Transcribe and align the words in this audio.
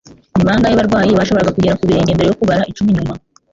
Ni 0.35 0.43
bangahe 0.47 0.75
barwanyi 0.79 1.17
bashoboraga 1.19 1.55
kugera 1.55 1.77
ku 1.77 1.83
birenge 1.89 2.11
mbere 2.15 2.29
yo 2.29 2.37
kubara 2.39 2.67
icumi 2.71 2.93
nyuma 2.95 3.13